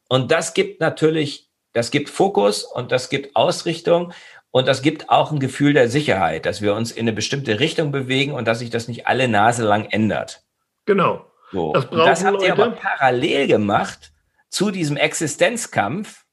[0.08, 4.12] Und das gibt natürlich das gibt Fokus und das gibt Ausrichtung
[4.50, 7.92] und das gibt auch ein Gefühl der Sicherheit, dass wir uns in eine bestimmte Richtung
[7.92, 10.44] bewegen und dass sich das nicht alle Nase lang ändert.
[10.86, 11.26] Genau.
[11.50, 11.72] So.
[11.72, 14.12] Das, das habt ihr aber parallel gemacht
[14.48, 16.24] zu diesem Existenzkampf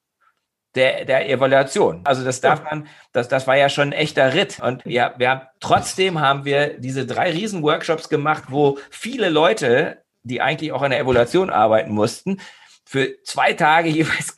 [0.75, 2.01] der, der Evaluation.
[2.04, 4.60] Also das darf man, das, das war ja schon ein echter Ritt.
[4.60, 10.41] Und ja, wir haben, trotzdem haben wir diese drei Riesen-Workshops gemacht, wo viele Leute, die
[10.41, 12.39] eigentlich auch an der Evaluation arbeiten mussten,
[12.86, 14.36] für zwei Tage jeweils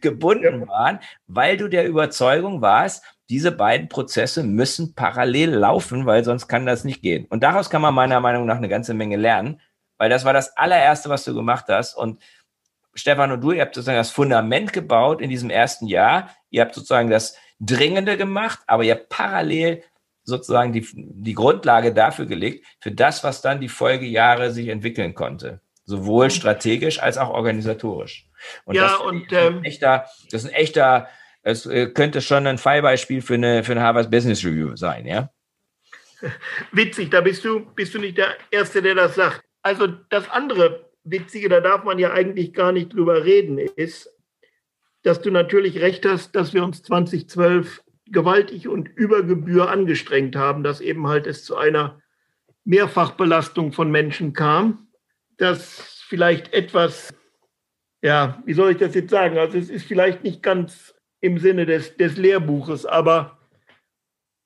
[0.00, 0.68] gebunden ja.
[0.68, 6.64] waren, weil du der Überzeugung warst, diese beiden Prozesse müssen parallel laufen, weil sonst kann
[6.64, 7.26] das nicht gehen.
[7.26, 9.60] Und daraus kann man meiner Meinung nach eine ganze Menge lernen,
[9.98, 11.94] weil das war das allererste, was du gemacht hast.
[11.94, 12.22] Und
[12.94, 16.30] Stefan und du, ihr habt sozusagen das Fundament gebaut in diesem ersten Jahr.
[16.50, 19.82] Ihr habt sozusagen das Dringende gemacht, aber ihr habt parallel
[20.24, 25.60] sozusagen die, die Grundlage dafür gelegt, für das, was dann die Folgejahre sich entwickeln konnte
[25.88, 28.26] sowohl strategisch als auch organisatorisch.
[28.66, 31.08] Und ja, das und ähm, ein echter, das ist ein echter,
[31.42, 35.30] es äh, könnte schon ein Fallbeispiel für eine, für eine Harvard Business Review sein, ja?
[36.72, 39.42] Witzig, da bist du, bist du nicht der Erste, der das sagt.
[39.62, 44.10] Also das andere Witzige, da darf man ja eigentlich gar nicht drüber reden, ist,
[45.04, 50.62] dass du natürlich recht hast, dass wir uns 2012 gewaltig und über Gebühr angestrengt haben,
[50.62, 52.02] dass eben halt es zu einer
[52.64, 54.87] Mehrfachbelastung von Menschen kam
[55.38, 57.14] das vielleicht etwas,
[58.02, 59.38] ja, wie soll ich das jetzt sagen?
[59.38, 63.38] Also es ist vielleicht nicht ganz im Sinne des, des Lehrbuches, aber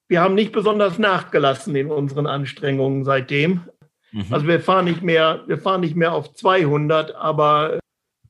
[0.09, 3.62] wir haben nicht besonders nachgelassen in unseren Anstrengungen seitdem.
[4.12, 4.26] Mhm.
[4.31, 7.81] Also wir fahren nicht mehr, wir fahren nicht mehr auf 200, aber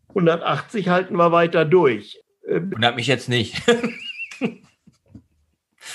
[0.09, 2.22] 180 halten wir weiter durch.
[2.46, 3.61] Wundert mich jetzt nicht.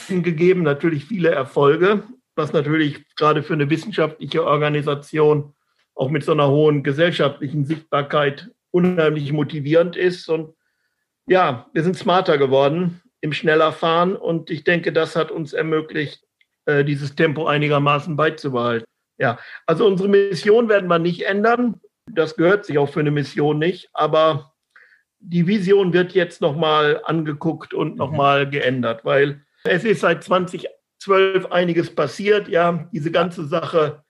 [0.08, 2.04] gegeben natürlich viele Erfolge,
[2.36, 5.54] was natürlich gerade für eine wissenschaftliche Organisation
[5.98, 10.30] auch mit so einer hohen gesellschaftlichen Sichtbarkeit unheimlich motivierend ist.
[10.30, 10.54] Und
[11.28, 16.24] ja, wir sind smarter geworden im schneller Fahren und ich denke, das hat uns ermöglicht,
[16.66, 18.86] äh, dieses Tempo einigermaßen beizubehalten.
[19.18, 21.82] Ja, also unsere Mission werden wir nicht ändern.
[22.06, 24.54] Das gehört sich auch für eine Mission nicht, aber
[25.20, 27.98] die Vision wird jetzt nochmal angeguckt und mhm.
[27.98, 32.48] nochmal geändert, weil es ist seit 2012 einiges passiert.
[32.48, 34.04] Ja, diese ganze Sache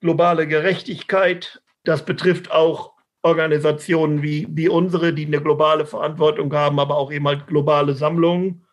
[0.00, 1.62] globale Gerechtigkeit.
[1.84, 7.26] Das betrifft auch Organisationen wie, wie unsere, die eine globale Verantwortung haben, aber auch eben
[7.26, 8.64] halt globale Sammlungen,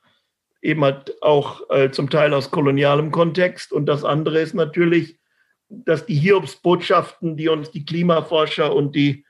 [0.62, 3.72] eben halt auch äh, zum Teil aus kolonialem Kontext.
[3.74, 5.18] Und das andere ist natürlich,
[5.70, 9.26] dass die Hiobsbotschaften, die uns die Klimaforscher und die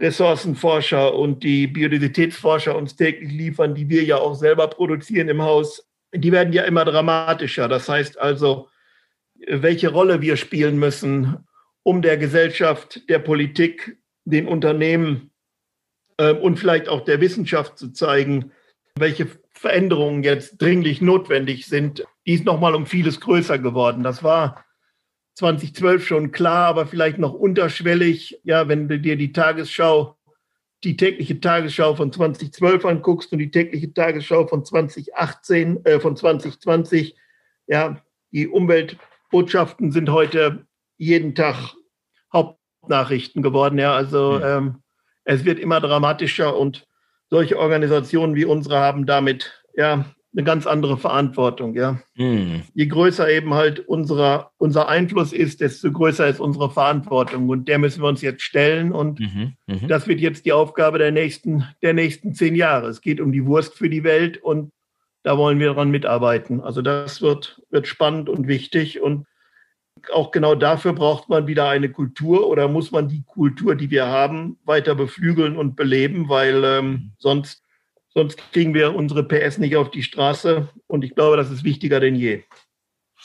[0.00, 5.88] Ressourcenforscher und die Biodiversitätsforscher uns täglich liefern, die wir ja auch selber produzieren im Haus,
[6.12, 7.68] die werden ja immer dramatischer.
[7.68, 8.68] Das heißt also,
[9.46, 11.38] welche Rolle wir spielen müssen,
[11.82, 15.30] um der Gesellschaft, der Politik, den Unternehmen
[16.18, 18.52] ähm, und vielleicht auch der Wissenschaft zu zeigen,
[18.96, 22.04] welche Veränderungen jetzt dringlich notwendig sind.
[22.26, 24.02] Die ist nochmal um vieles größer geworden.
[24.02, 24.64] Das war
[25.34, 28.40] 2012 schon klar, aber vielleicht noch unterschwellig.
[28.44, 30.16] Ja, wenn du dir die Tagesschau,
[30.84, 37.16] die tägliche Tagesschau von 2012 anguckst und die tägliche Tagesschau von 2018, äh, von 2020,
[37.66, 38.00] ja,
[38.32, 38.46] die
[39.34, 40.64] Umweltbotschaften sind heute
[40.96, 41.74] jeden Tag
[42.32, 43.78] Hauptnachrichten geworden.
[43.78, 44.44] Ja, also mhm.
[44.44, 44.76] ähm,
[45.24, 46.86] es wird immer dramatischer und
[47.30, 50.04] solche Organisationen wie unsere haben damit ja
[50.36, 52.00] eine ganz andere Verantwortung, ja.
[52.16, 52.62] Mhm.
[52.74, 57.48] Je größer eben halt unserer, unser Einfluss ist, desto größer ist unsere Verantwortung.
[57.48, 58.92] Und der müssen wir uns jetzt stellen.
[58.92, 59.54] Und mhm.
[59.66, 59.88] Mhm.
[59.88, 62.88] das wird jetzt die Aufgabe der nächsten, der nächsten zehn Jahre.
[62.88, 64.70] Es geht um die Wurst für die Welt und
[65.24, 66.60] da wollen wir daran mitarbeiten.
[66.60, 69.00] Also das wird, wird spannend und wichtig.
[69.00, 69.26] Und
[70.12, 74.06] auch genau dafür braucht man wieder eine Kultur oder muss man die Kultur, die wir
[74.06, 77.62] haben, weiter beflügeln und beleben, weil ähm, sonst,
[78.10, 80.68] sonst kriegen wir unsere PS nicht auf die Straße.
[80.86, 82.42] Und ich glaube, das ist wichtiger denn je.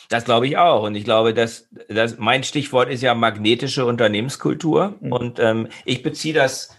[0.07, 0.83] Das glaube ich auch.
[0.83, 4.95] Und ich glaube, dass, dass mein Stichwort ist ja magnetische Unternehmenskultur.
[5.01, 5.11] Mhm.
[5.11, 6.77] Und ähm, ich beziehe das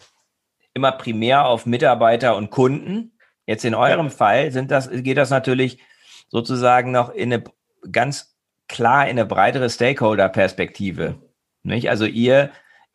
[0.73, 3.13] immer primär auf Mitarbeiter und Kunden.
[3.51, 4.13] Jetzt in eurem ja.
[4.13, 5.83] Fall sind das, geht das natürlich
[6.29, 7.43] sozusagen noch in eine
[7.91, 8.37] ganz
[8.69, 11.21] klar in eine breitere Stakeholder-Perspektive.
[11.65, 11.91] Nicht?
[11.91, 12.53] Also ihr,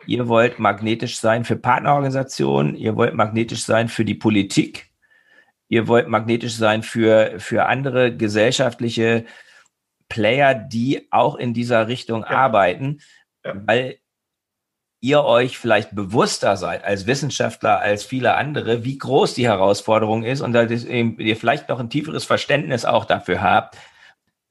[0.07, 4.93] ihr wollt magnetisch sein für Partnerorganisationen, ihr wollt magnetisch sein für die Politik,
[5.67, 9.25] ihr wollt magnetisch sein für, für andere gesellschaftliche
[10.07, 12.29] Player, die auch in dieser Richtung ja.
[12.29, 13.01] arbeiten,
[13.43, 13.55] ja.
[13.65, 13.97] weil
[15.01, 20.41] ihr euch vielleicht bewusster seid als Wissenschaftler, als viele andere, wie groß die Herausforderung ist
[20.41, 23.77] und dass ihr vielleicht noch ein tieferes Verständnis auch dafür habt,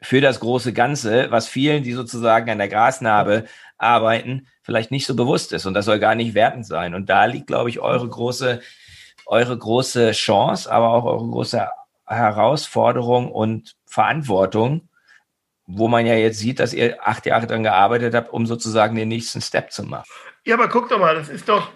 [0.05, 3.47] für das große Ganze, was vielen, die sozusagen an der Grasnarbe
[3.79, 5.65] arbeiten, vielleicht nicht so bewusst ist.
[5.65, 6.95] Und das soll gar nicht wertend sein.
[6.95, 8.61] Und da liegt, glaube ich, eure große,
[9.27, 11.67] eure große Chance, aber auch eure große
[12.07, 14.91] Herausforderung und Verantwortung,
[15.67, 19.09] wo man ja jetzt sieht, dass ihr acht Jahre daran gearbeitet habt, um sozusagen den
[19.09, 20.05] nächsten Step zu machen.
[20.47, 21.73] Ja, aber guck doch mal, das ist doch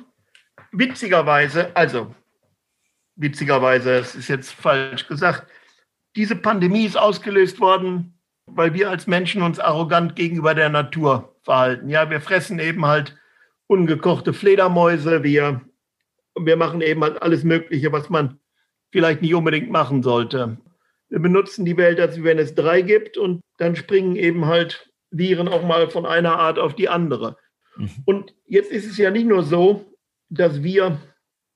[0.72, 2.14] witzigerweise, also
[3.16, 5.46] witzigerweise, es ist jetzt falsch gesagt,
[6.16, 8.18] diese Pandemie ist ausgelöst worden
[8.54, 11.88] weil wir als Menschen uns arrogant gegenüber der Natur verhalten.
[11.88, 13.16] Ja, wir fressen eben halt
[13.66, 15.60] ungekochte Fledermäuse, wir,
[16.38, 18.38] wir machen eben halt alles Mögliche, was man
[18.90, 20.58] vielleicht nicht unbedingt machen sollte.
[21.10, 25.48] Wir benutzen die Welt, als wenn es drei gibt und dann springen eben halt Viren
[25.48, 27.36] auch mal von einer Art auf die andere.
[27.78, 27.90] Mhm.
[28.04, 29.86] Und jetzt ist es ja nicht nur so,
[30.28, 31.00] dass wir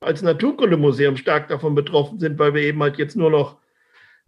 [0.00, 3.58] als Naturkundemuseum stark davon betroffen sind, weil wir eben halt jetzt nur noch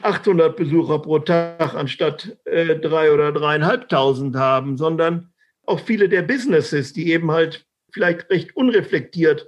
[0.03, 5.33] 800 Besucher pro Tag anstatt äh, drei oder dreieinhalbtausend haben, sondern
[5.67, 9.47] auch viele der Businesses, die eben halt vielleicht recht unreflektiert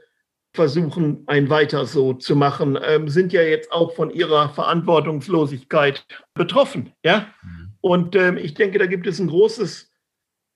[0.54, 6.92] versuchen, ein Weiter so zu machen, ähm, sind ja jetzt auch von ihrer Verantwortungslosigkeit betroffen.
[7.04, 7.28] Ja?
[7.42, 7.72] Mhm.
[7.80, 9.92] Und ähm, ich denke, da gibt es ein großes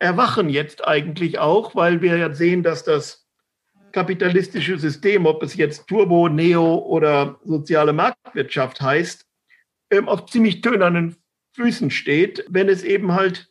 [0.01, 3.29] Erwachen jetzt eigentlich auch, weil wir ja sehen, dass das
[3.93, 9.27] kapitalistische System, ob es jetzt Turbo, Neo oder soziale Marktwirtschaft heißt,
[9.91, 11.17] ähm, auf ziemlich tönernen
[11.55, 13.51] Füßen steht, wenn es eben halt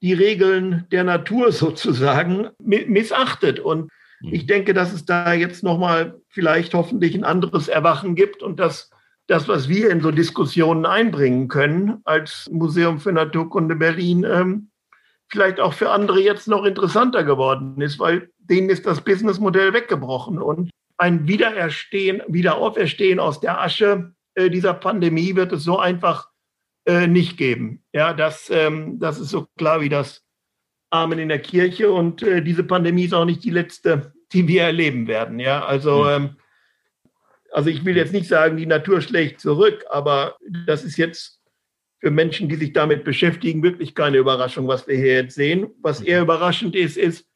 [0.00, 3.60] die Regeln der Natur sozusagen missachtet.
[3.60, 4.32] Und mhm.
[4.32, 8.90] ich denke, dass es da jetzt nochmal vielleicht hoffentlich ein anderes Erwachen gibt und dass
[9.26, 14.69] das, was wir in so Diskussionen einbringen können als Museum für Naturkunde Berlin, ähm,
[15.30, 20.38] vielleicht auch für andere jetzt noch interessanter geworden ist, weil denen ist das Businessmodell weggebrochen
[20.38, 26.28] und ein Wiedererstehen, Wiederauferstehen aus der Asche äh, dieser Pandemie wird es so einfach
[26.86, 27.82] äh, nicht geben.
[27.92, 30.22] Ja, das, ähm, das ist so klar wie das
[30.90, 31.90] Amen in der Kirche.
[31.90, 35.38] Und äh, diese Pandemie ist auch nicht die letzte, die wir erleben werden.
[35.38, 36.36] Ja, also, ähm,
[37.52, 41.39] also ich will jetzt nicht sagen, die Natur schlägt zurück, aber das ist jetzt
[42.00, 45.70] für Menschen, die sich damit beschäftigen, wirklich keine Überraschung, was wir hier jetzt sehen.
[45.80, 47.26] Was eher überraschend ist, ist,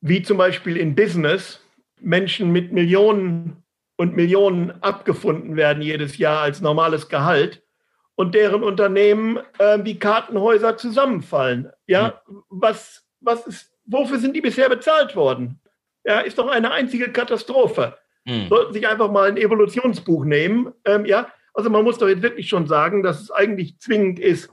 [0.00, 1.60] wie zum Beispiel in Business
[2.00, 3.62] Menschen mit Millionen
[3.96, 7.62] und Millionen abgefunden werden jedes Jahr als normales Gehalt
[8.14, 11.70] und deren Unternehmen äh, wie Kartenhäuser zusammenfallen.
[11.86, 12.42] Ja, mhm.
[12.48, 15.60] was, was ist, wofür sind die bisher bezahlt worden?
[16.04, 17.98] Ja, ist doch eine einzige Katastrophe.
[18.24, 18.48] Mhm.
[18.48, 20.72] Sollten sich einfach mal ein Evolutionsbuch nehmen.
[20.86, 24.50] Ähm, ja, also man muss doch jetzt wirklich schon sagen, dass es eigentlich zwingend ist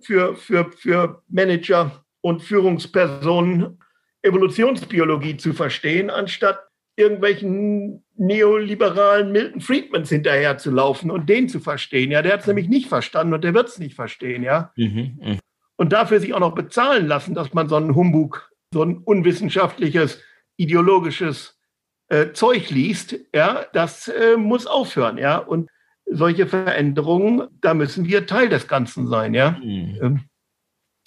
[0.00, 3.78] für, für, für Manager und Führungspersonen
[4.22, 6.60] Evolutionsbiologie zu verstehen, anstatt
[6.96, 12.10] irgendwelchen neoliberalen Milton Friedmans hinterher zu laufen und den zu verstehen.
[12.10, 14.72] Ja, der hat es nämlich nicht verstanden und der wird es nicht verstehen, ja.
[14.76, 15.38] Mhm, mh.
[15.76, 20.22] Und dafür sich auch noch bezahlen lassen, dass man so einen Humbug, so ein unwissenschaftliches,
[20.56, 21.58] ideologisches
[22.08, 25.38] äh, Zeug liest, ja, das äh, muss aufhören, ja.
[25.38, 25.70] Und
[26.14, 29.52] solche Veränderungen, da müssen wir Teil des Ganzen sein, ja.
[29.62, 29.98] Mhm.
[30.02, 30.20] Ähm.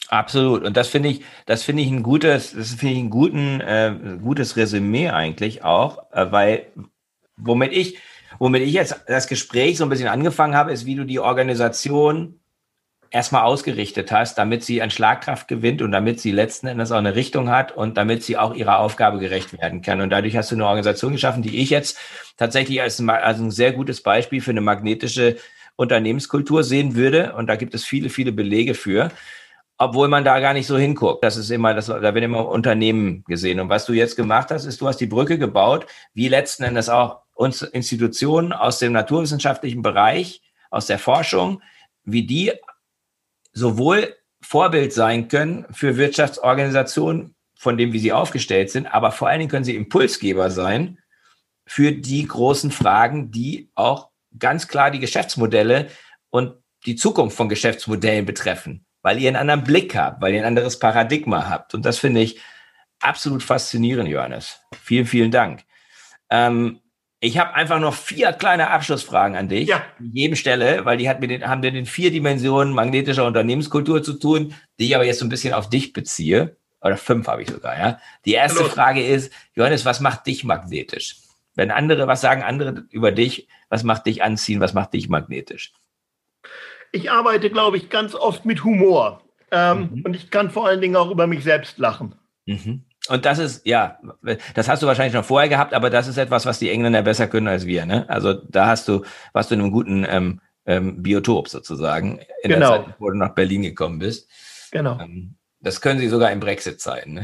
[0.08, 0.63] Absolut.
[0.63, 4.18] Und das finde ich, das finde ich ein gutes, das finde ich ein guten, äh,
[4.22, 6.68] gutes Resümee eigentlich auch, äh, weil
[7.38, 7.98] womit ich,
[8.38, 12.39] womit ich jetzt das Gespräch so ein bisschen angefangen habe, ist, wie du die Organisation
[13.12, 17.15] erstmal ausgerichtet hast, damit sie an Schlagkraft gewinnt und damit sie letzten Endes auch eine
[17.15, 20.02] Richtung hat und damit sie auch ihrer Aufgabe gerecht werden kann.
[20.02, 21.98] Und dadurch hast du eine Organisation geschaffen, die ich jetzt
[22.38, 25.38] tatsächlich als, als ein sehr gutes Beispiel für eine magnetische
[25.76, 27.34] Unternehmenskultur sehen würde.
[27.34, 29.12] Und da gibt es viele, viele Belege für
[29.78, 31.24] obwohl man da gar nicht so hinguckt.
[31.24, 33.60] Das ist immer, das, da werden immer Unternehmen gesehen.
[33.60, 36.89] Und was du jetzt gemacht hast, ist, du hast die Brücke gebaut, wie letzten Endes
[36.89, 41.62] auch uns Institutionen aus dem naturwissenschaftlichen Bereich, aus der Forschung,
[42.06, 42.54] wie die
[43.56, 49.39] sowohl Vorbild sein können für Wirtschaftsorganisationen, von dem, wie sie aufgestellt sind, aber vor allen
[49.39, 51.00] Dingen können sie Impulsgeber sein
[51.65, 55.89] für die großen Fragen, die auch ganz klar die Geschäftsmodelle
[56.30, 56.54] und
[56.86, 60.78] die Zukunft von Geschäftsmodellen betreffen, weil ihr einen anderen Blick habt, weil ihr ein anderes
[60.78, 61.74] Paradigma habt.
[61.74, 62.39] Und das finde ich
[63.00, 64.60] absolut faszinierend, Johannes.
[64.84, 65.63] Vielen, vielen Dank.
[66.30, 66.82] Ähm,
[67.26, 69.70] ich habe einfach noch vier kleine Abschlussfragen an dich.
[69.70, 69.84] Ja.
[70.00, 74.04] An jedem Stelle, weil die hat mit den, haben mit den vier Dimensionen magnetischer Unternehmenskultur
[74.04, 76.58] zu tun, die ich aber jetzt so ein bisschen auf dich beziehe.
[76.82, 78.00] Oder fünf habe ich sogar, ja.
[78.26, 78.70] Die erste Hallo.
[78.70, 81.18] Frage ist, Johannes, was macht dich magnetisch?
[81.56, 83.48] Wenn andere, was sagen andere über dich?
[83.70, 84.60] Was macht dich anziehen?
[84.60, 85.74] Was macht dich magnetisch?
[86.92, 89.24] Ich arbeite, glaube ich, ganz oft mit Humor.
[89.52, 90.02] Ähm, mhm.
[90.04, 92.16] Und ich kann vor allen Dingen auch über mich selbst lachen.
[92.46, 92.85] Mhm.
[93.08, 94.00] Und das ist, ja,
[94.56, 97.28] das hast du wahrscheinlich schon vorher gehabt, aber das ist etwas, was die Engländer besser
[97.28, 97.86] können als wir.
[97.86, 98.10] Ne?
[98.10, 102.78] Also da hast du, warst du in einem guten ähm, ähm, Biotop sozusagen, in genau.
[102.78, 104.30] der Zeit, wo du nach Berlin gekommen bist.
[104.72, 105.00] Genau.
[105.00, 107.13] Ähm, das können sie sogar im Brexit-Zeiten.
[107.13, 107.24] Ne?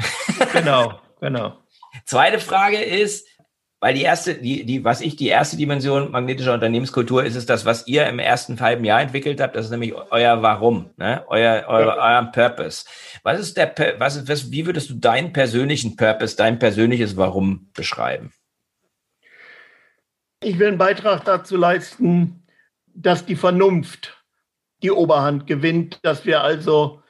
[0.53, 1.57] Genau, genau.
[2.05, 3.27] Zweite Frage ist,
[3.81, 7.65] weil die erste, die, die, was ich, die erste Dimension magnetischer Unternehmenskultur ist, ist das,
[7.65, 9.55] was ihr im ersten halben Jahr entwickelt habt.
[9.55, 11.25] Das ist nämlich euer Warum, ne?
[11.27, 12.85] euer, euer, euer Purpose.
[13.23, 18.31] Was ist der, was, was, wie würdest du deinen persönlichen Purpose, dein persönliches Warum beschreiben?
[20.43, 22.43] Ich will einen Beitrag dazu leisten,
[22.93, 24.23] dass die Vernunft
[24.83, 27.01] die Oberhand gewinnt, dass wir also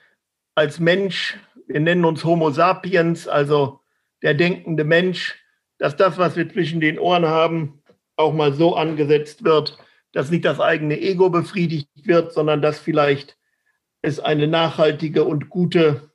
[0.55, 3.81] als Mensch, wir nennen uns Homo sapiens, also
[4.21, 5.40] der denkende Mensch,
[5.81, 7.81] dass das, was wir zwischen den Ohren haben,
[8.15, 9.79] auch mal so angesetzt wird,
[10.11, 13.35] dass nicht das eigene Ego befriedigt wird, sondern dass vielleicht
[14.03, 16.11] es eine nachhaltige und gute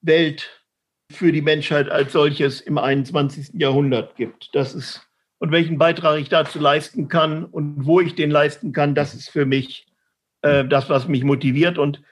[0.00, 0.64] Welt
[1.10, 3.50] für die Menschheit als solches im 21.
[3.52, 4.48] Jahrhundert gibt.
[4.54, 5.06] Das ist,
[5.38, 9.28] und welchen Beitrag ich dazu leisten kann und wo ich den leisten kann, das ist
[9.28, 9.86] für mich
[10.40, 11.76] äh, das, was mich motiviert.
[11.76, 12.02] Und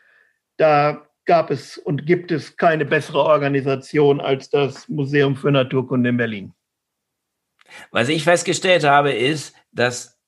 [0.59, 6.19] da gab es und gibt es keine bessere Organisation als das Museum für Naturkunde in
[6.19, 6.55] Berlin.
[7.91, 10.21] Was ich festgestellt habe, ist, dass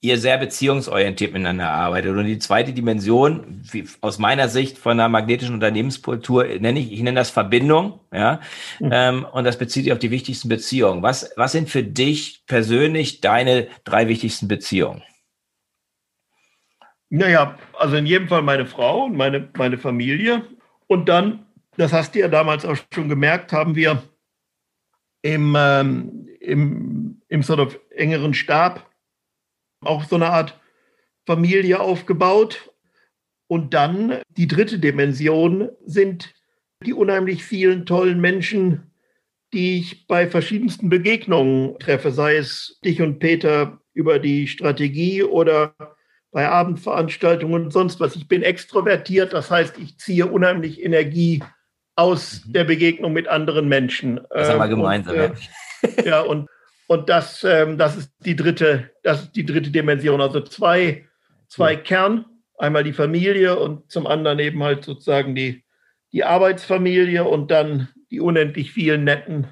[0.00, 2.16] ihr sehr beziehungsorientiert miteinander arbeitet.
[2.16, 7.02] Und die zweite Dimension, wie, aus meiner Sicht von einer magnetischen Unternehmenskultur, nenne ich, ich
[7.02, 8.40] nenne das Verbindung, ja.
[8.78, 9.26] Mhm.
[9.32, 11.02] Und das bezieht sich auf die wichtigsten Beziehungen.
[11.02, 15.02] Was, was sind für dich persönlich deine drei wichtigsten Beziehungen?
[17.08, 20.44] Naja, also in jedem Fall meine Frau und meine, meine Familie.
[20.88, 24.02] Und dann, das hast du ja damals auch schon gemerkt, haben wir
[25.22, 28.90] im, ähm, im, im sort of engeren Stab
[29.80, 30.60] auch so eine Art
[31.26, 32.70] Familie aufgebaut.
[33.48, 36.34] Und dann die dritte Dimension sind
[36.84, 38.90] die unheimlich vielen tollen Menschen,
[39.52, 45.74] die ich bei verschiedensten Begegnungen treffe, sei es dich und Peter über die Strategie oder
[46.32, 48.16] bei Abendveranstaltungen und sonst was.
[48.16, 51.42] Ich bin extrovertiert, das heißt, ich ziehe unheimlich Energie
[51.96, 52.52] aus mhm.
[52.52, 54.20] der Begegnung mit anderen Menschen.
[54.30, 55.14] Das haben wir ähm, gemeinsam.
[55.14, 56.48] Und, äh, ja, und,
[56.86, 60.20] und das, ähm, das ist die dritte, das ist die dritte Dimension.
[60.20, 61.06] Also zwei,
[61.48, 61.80] zwei ja.
[61.80, 62.26] Kern,
[62.58, 65.64] einmal die Familie und zum anderen eben halt sozusagen die,
[66.12, 69.48] die Arbeitsfamilie und dann die unendlich vielen netten,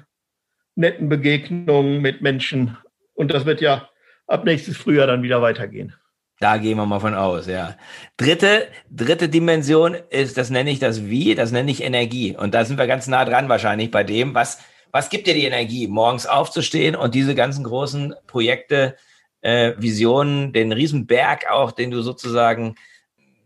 [0.75, 2.77] netten Begegnungen mit Menschen.
[3.13, 3.89] Und das wird ja
[4.27, 5.93] ab nächstes Frühjahr dann wieder weitergehen.
[6.39, 7.77] Da gehen wir mal von aus, ja.
[8.17, 12.35] Dritte, dritte Dimension ist, das nenne ich das Wie, das nenne ich Energie.
[12.35, 14.59] Und da sind wir ganz nah dran wahrscheinlich bei dem, was,
[14.91, 18.97] was gibt dir die Energie, morgens aufzustehen und diese ganzen großen Projekte,
[19.41, 22.75] äh, Visionen, den Riesenberg auch, den du sozusagen,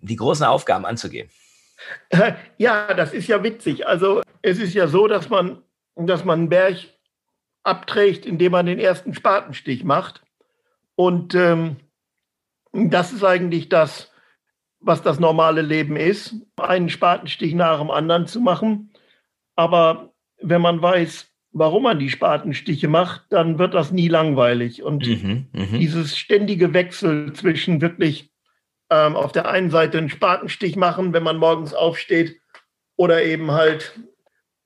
[0.01, 1.29] die großen Aufgaben anzugehen?
[2.57, 3.87] Ja, das ist ja witzig.
[3.87, 5.61] Also es ist ja so, dass man,
[5.95, 6.77] dass man einen Berg
[7.63, 10.21] abträgt, indem man den ersten Spatenstich macht.
[10.95, 11.77] Und ähm,
[12.73, 14.11] das ist eigentlich das,
[14.79, 18.91] was das normale Leben ist, einen Spatenstich nach dem anderen zu machen.
[19.55, 24.83] Aber wenn man weiß, warum man die Spatenstiche macht, dann wird das nie langweilig.
[24.83, 25.77] Und mhm, mh.
[25.77, 28.31] dieses ständige Wechsel zwischen wirklich
[28.89, 32.39] ähm, auf der einen Seite einen Spatenstich machen, wenn man morgens aufsteht,
[32.95, 33.97] oder eben halt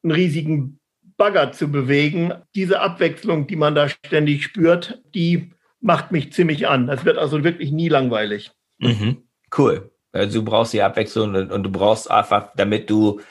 [0.03, 0.79] einen riesigen
[1.17, 5.52] Bagger zu bewegen, diese Abwechslung, die man da ständig spürt, die
[5.83, 6.87] macht mich ziemlich an.
[6.87, 8.51] Das wird also wirklich nie langweilig.
[8.79, 9.23] Mhm,
[9.57, 9.91] cool.
[10.11, 13.21] Also du brauchst die Abwechslung und, und, du brauchst einfach, damit du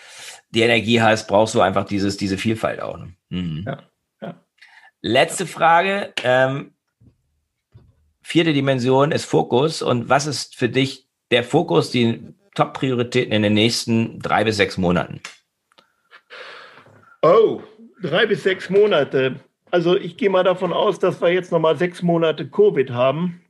[0.51, 2.99] die Energie hast, brauchst du einfach dieses, diese Vielfalt auch.
[2.99, 3.15] Ne?
[3.31, 3.65] Mhm.
[3.67, 3.83] Ja,
[4.21, 4.45] ja.
[5.01, 6.13] Letzte Frage.
[6.23, 6.75] Ähm,
[8.21, 9.81] vierte Dimension ist Fokus.
[9.81, 14.77] Und was ist für dich der Fokus, die Top-Prioritäten in den nächsten drei bis sechs
[14.77, 15.21] Monaten?
[17.23, 17.63] Oh,
[18.03, 19.41] drei bis sechs Monate.
[19.73, 23.41] Also ich gehe mal davon aus, dass wir jetzt noch mal sechs Monate Covid haben.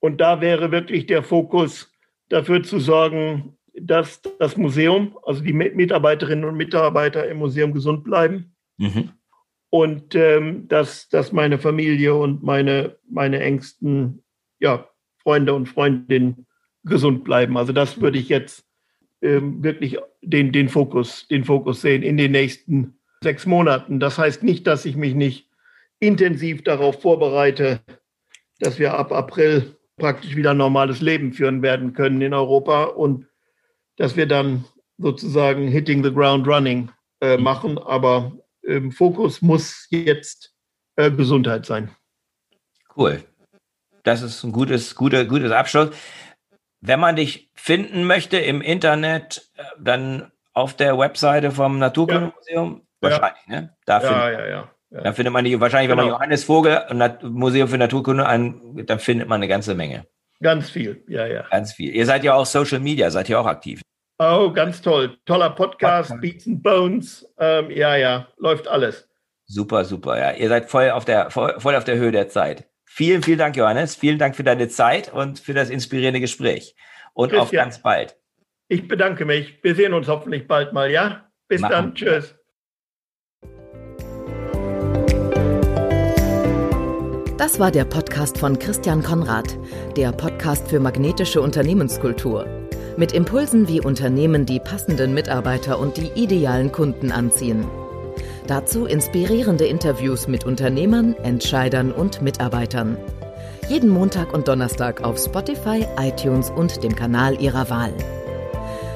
[0.00, 1.92] Und da wäre wirklich der Fokus
[2.30, 8.54] dafür zu sorgen, dass das Museum, also die Mitarbeiterinnen und Mitarbeiter im Museum gesund bleiben.
[8.78, 9.10] Mhm.
[9.68, 14.22] Und ähm, dass, dass meine Familie und meine, meine engsten
[14.58, 14.88] ja,
[15.18, 16.46] Freunde und Freundinnen
[16.82, 17.58] gesund bleiben.
[17.58, 18.64] Also das würde ich jetzt
[19.20, 24.00] ähm, wirklich den, den, Fokus, den Fokus sehen in den nächsten sechs Monaten.
[24.00, 25.48] Das heißt nicht, dass ich mich nicht
[25.98, 27.80] intensiv darauf vorbereite,
[28.58, 33.26] dass wir ab April praktisch wieder ein normales Leben führen werden können in Europa und
[33.96, 34.64] dass wir dann
[34.98, 37.42] sozusagen Hitting the Ground Running äh, mhm.
[37.42, 37.78] machen.
[37.78, 38.32] Aber
[38.66, 40.54] ähm, Fokus muss jetzt
[40.96, 41.90] äh, Gesundheit sein.
[42.96, 43.22] Cool.
[44.02, 45.90] Das ist ein gutes, guter, gutes Abschluss.
[46.80, 52.80] Wenn man dich finden möchte im Internet, äh, dann auf der Webseite vom Naturkundemuseum, ja.
[53.02, 53.60] Wahrscheinlich, ja.
[53.60, 53.76] ne?
[53.84, 55.00] Da, ja, findet, ja, ja, ja.
[55.02, 56.02] da findet man die, wahrscheinlich, genau.
[56.02, 56.18] wenn man genau.
[56.18, 60.06] Johannes Vogel und Museum für Naturkunde an, dann findet man eine ganze Menge.
[60.40, 61.44] Ganz viel, ja, ja.
[61.50, 61.94] Ganz viel.
[61.94, 63.80] Ihr seid ja auch Social Media, seid ihr auch aktiv.
[64.18, 65.16] Oh, ganz toll.
[65.24, 66.20] Toller Podcast, Podcast.
[66.20, 67.26] Beats and Bones.
[67.38, 69.08] Ähm, ja, ja, läuft alles.
[69.46, 70.18] Super, super.
[70.18, 72.68] Ja, ihr seid voll auf der, voll, voll auf der Höhe der Zeit.
[72.84, 73.96] Vielen, vielen Dank, Johannes.
[73.96, 76.76] Vielen Dank für deine Zeit und für das inspirierende Gespräch.
[77.14, 78.16] Und Christian, auf ganz bald.
[78.68, 79.58] Ich bedanke mich.
[79.62, 81.30] Wir sehen uns hoffentlich bald mal, ja?
[81.48, 81.72] Bis Machen.
[81.72, 81.94] dann.
[81.94, 82.34] Tschüss.
[87.42, 89.58] Das war der Podcast von Christian Konrad,
[89.96, 92.46] der Podcast für magnetische Unternehmenskultur.
[92.96, 97.64] Mit Impulsen, wie Unternehmen die passenden Mitarbeiter und die idealen Kunden anziehen.
[98.46, 102.96] Dazu inspirierende Interviews mit Unternehmern, Entscheidern und Mitarbeitern.
[103.68, 107.92] Jeden Montag und Donnerstag auf Spotify, iTunes und dem Kanal Ihrer Wahl.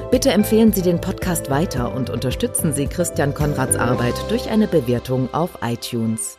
[0.09, 5.33] Bitte empfehlen Sie den Podcast weiter und unterstützen Sie Christian Konrads Arbeit durch eine Bewertung
[5.33, 6.37] auf iTunes.